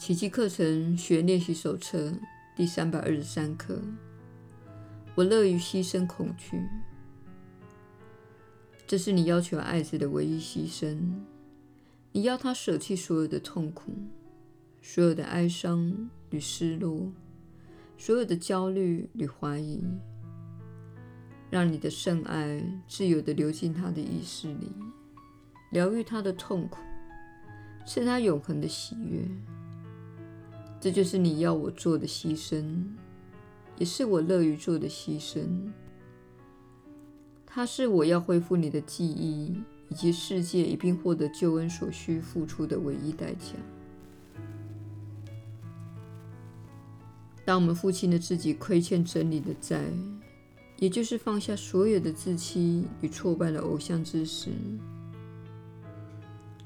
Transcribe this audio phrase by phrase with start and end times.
[0.00, 2.10] 奇迹课程学练习手册
[2.56, 3.78] 第三百二十三课。
[5.14, 6.58] 我乐于牺牲恐惧，
[8.86, 10.98] 这是你要求爱子的唯一牺牲。
[12.12, 13.92] 你要他舍弃所有的痛苦、
[14.80, 17.12] 所有的哀伤与失落、
[17.98, 19.84] 所有的焦虑与怀疑，
[21.50, 24.72] 让你的圣爱自由地流进他的意识里，
[25.72, 26.78] 疗愈他的痛苦，
[27.86, 29.28] 赐他永恒的喜悦。
[30.80, 32.64] 这就是你要我做的牺牲。
[33.76, 35.42] 也是我乐于做的牺牲。
[37.46, 39.56] 它是我要恢复你的记忆
[39.88, 43.54] 以及世界一并获得救恩所需付出的唯一代价。
[47.44, 49.82] 当我们付清了自己亏欠真理的债，
[50.76, 54.50] 也就是放下所有的自欺与挫败的偶像之时，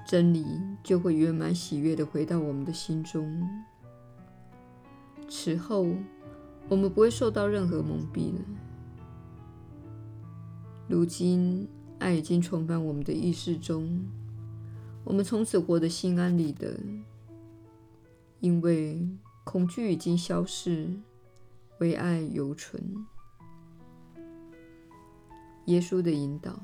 [0.07, 0.45] 真理
[0.83, 3.49] 就会圆满喜悦地回到我们的心中。
[5.37, 5.85] 此后，
[6.69, 8.41] 我们不会受到任何蒙蔽了。
[10.87, 11.69] 如今，
[11.99, 14.07] 爱已经重返我们的意识中，
[15.03, 16.79] 我们从此活得心安理得，
[18.39, 19.05] 因为
[19.43, 20.89] 恐惧已经消逝，
[21.81, 23.05] 唯爱犹存。
[25.67, 26.57] 耶稣的引导，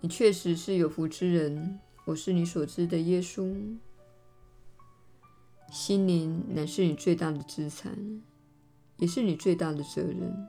[0.00, 1.78] 你确实是有福之人。
[2.06, 3.54] 我是你所知的耶稣。
[5.74, 7.92] 心灵乃是你最大的资产，
[8.98, 10.48] 也是你最大的责任。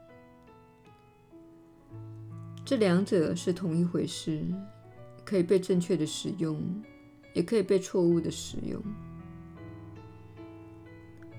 [2.64, 4.46] 这两者是同一回事，
[5.26, 6.62] 可以被正确的使用，
[7.34, 8.80] 也可以被错误的使用。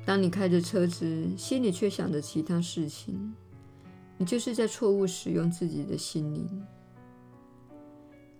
[0.04, 3.36] 当你开着车子，心里却想着其他事情，
[4.18, 6.66] 你就是在错误使用自己的心灵。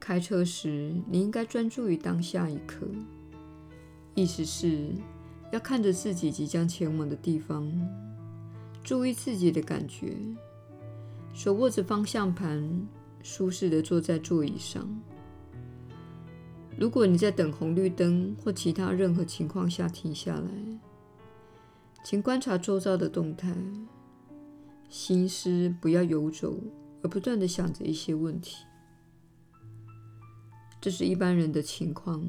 [0.00, 2.84] 开车时，你应该专注于当下一刻，
[4.16, 4.91] 意思是，
[5.52, 7.70] 要看着自己即将前往的地方，
[8.82, 10.16] 注意自己的感觉，
[11.32, 12.86] 手握着方向盘，
[13.22, 14.88] 舒适地坐在座椅上。
[16.78, 20.50] 如果你在等红绿灯或其他任何情况下停下来，
[22.04, 23.56] 请观察周遭的动态，
[24.88, 26.54] 心思不要游走，
[27.02, 28.66] 而不断地想着一些问题。
[30.80, 32.22] 这是一般人的情况。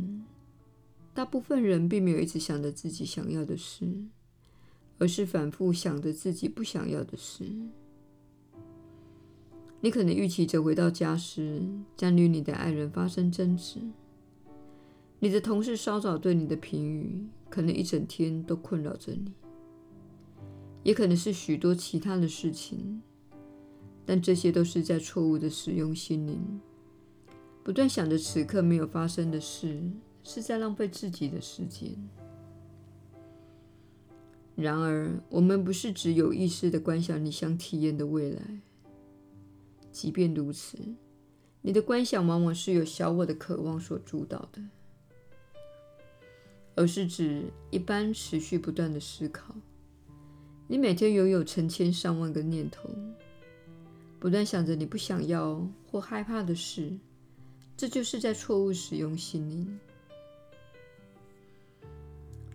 [1.17, 3.91] 大部分人并没有一直想着自己想要的事，
[5.00, 7.44] 而是反复想着自己不想要的事。
[9.81, 13.79] 你可能预期着回到家时将与你的爱人发生争执，
[15.17, 19.34] 你的同事稍早对你的评语可能一整天都困扰着你，
[20.84, 23.01] 也可能是许多其他的事情，
[24.05, 26.61] 但这些都是在错误的使用心灵，
[27.63, 29.81] 不断想着此刻没有发生的事。
[30.28, 31.90] 是在浪费自己的时间。
[34.58, 38.42] 然而，我们不是只有意识的观想你想体验的未来。
[39.90, 40.78] 即便如此，
[41.62, 44.62] 你的观想往往是由小我的渴望所主导的，
[46.76, 49.56] 而是指一般持续不断的思考。
[50.68, 52.90] 你每天拥有成千上万个念头，
[54.20, 56.92] 不断想着你不想要或害怕的事，
[57.78, 59.80] 这就是在错误使用心灵。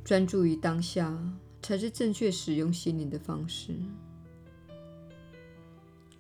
[0.05, 1.17] 专注于当下，
[1.63, 3.75] 才是正确使用心灵的方式。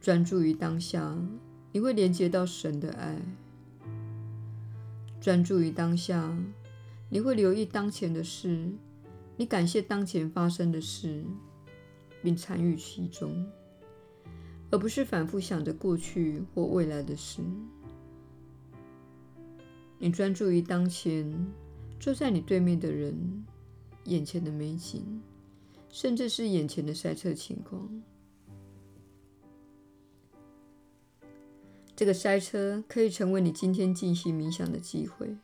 [0.00, 1.16] 专注于当下，
[1.72, 3.20] 你会连接到神的爱。
[5.20, 6.36] 专注于当下，
[7.08, 8.70] 你会留意当前的事，
[9.36, 11.24] 你感谢当前发生的事，
[12.22, 13.46] 并参与其中，
[14.70, 17.42] 而不是反复想着过去或未来的事。
[19.98, 21.46] 你专注于当前，
[21.98, 23.44] 坐在你对面的人。
[24.04, 25.22] 眼前的美景，
[25.88, 28.02] 甚至是眼前的塞车情况。
[31.94, 35.36] 这个塞车可以成为你今天进行冥想的机会。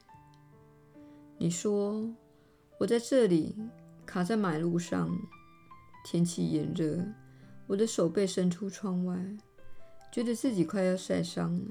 [1.37, 2.05] 你说
[2.81, 3.55] ：“我在这里
[4.05, 5.17] 卡在马路上，
[6.05, 7.05] 天气炎热，
[7.69, 9.17] 我的手背伸出窗外，
[10.11, 11.67] 觉得自己快要晒伤了。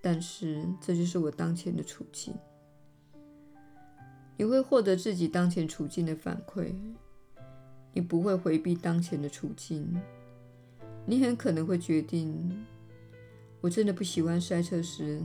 [0.00, 2.32] 但是这就是我当前的处境。”
[4.36, 6.72] 你会获得自己当前处境的反馈，
[7.92, 10.00] 你不会回避当前的处境。
[11.06, 12.64] 你很可能会决定：
[13.60, 15.22] 我真的不喜欢塞车时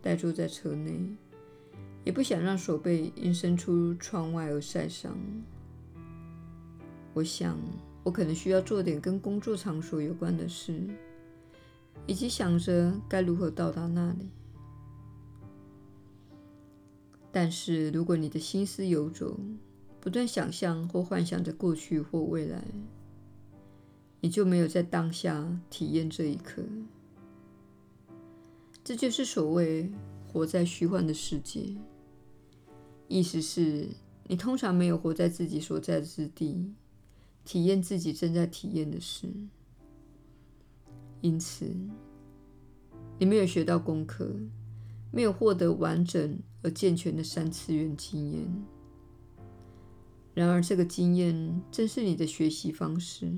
[0.00, 0.98] 呆坐在车内，
[2.04, 5.18] 也不想让手背因伸出窗外而晒伤。
[7.12, 7.58] 我想，
[8.04, 10.80] 我可能需要做点跟工作场所有关的事，
[12.06, 14.30] 以及想着该如何到达那里。
[17.38, 19.38] 但是，如果你的心思游走，
[20.00, 22.64] 不断想象或幻想着过去或未来，
[24.22, 26.62] 你就没有在当下体验这一刻。
[28.82, 29.92] 这就是所谓
[30.26, 31.76] 活在虚幻的世界。
[33.06, 33.86] 意思是
[34.26, 36.72] 你通常没有活在自己所在的之地，
[37.44, 39.28] 体验自己正在体验的事。
[41.20, 41.66] 因此，
[43.18, 44.34] 你没有学到功课，
[45.12, 48.66] 没有获得完整而健全的三次元经验。
[50.34, 53.32] 然而，这个经验正是你的学习方式，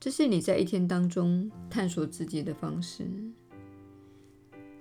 [0.00, 3.06] 这是你在一天当中探索自己的方式。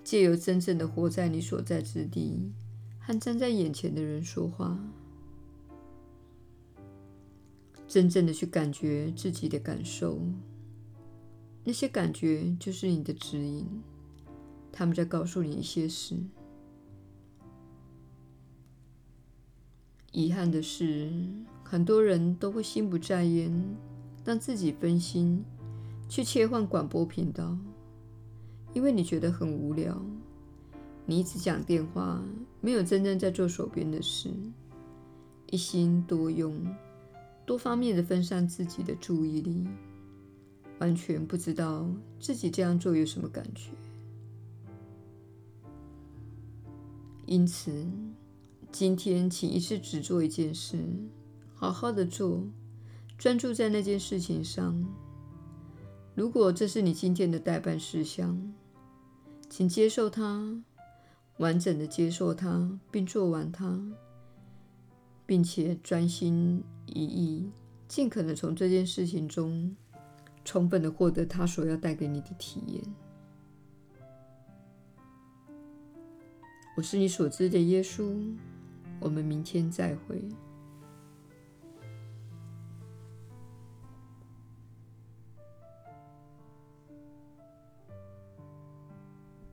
[0.02, 2.54] 借由真正的活在你所在之地，
[3.00, 4.80] 和站在眼前的人说话，
[7.86, 10.22] 真正的去感觉自己的感受，
[11.66, 13.68] 那些感觉就是你的指引，
[14.72, 16.16] 他们在告诉你一些事。
[20.12, 21.12] 遗憾的是，
[21.64, 23.52] 很多人都会心不在焉，
[24.26, 25.44] 让自己分心，
[26.08, 27.58] 去切换广播频道。
[28.74, 30.00] 因为你觉得很无聊，
[31.06, 32.24] 你一直讲电话，
[32.62, 34.30] 没有真正在做手边的事，
[35.52, 36.56] 一心多用，
[37.46, 39.68] 多方面的分散自己的注意力，
[40.80, 41.88] 完全不知道
[42.20, 43.72] 自己这样做有什么感觉。
[47.26, 47.72] 因此，
[48.72, 50.78] 今天请一次只做一件事，
[51.54, 52.48] 好好的做，
[53.18, 54.86] 专注在那件事情上。
[56.16, 58.54] 如果这是你今天的待办事项，
[59.50, 60.64] 请接受它，
[61.38, 63.82] 完整的接受它，并做完它，
[65.26, 67.50] 并且专心一意，
[67.88, 69.76] 尽可能从这件事情中
[70.46, 72.84] 充分的获得它所要带给你的体验。
[76.78, 78.16] 我是你所知的耶稣，
[79.00, 80.22] 我们明天再会。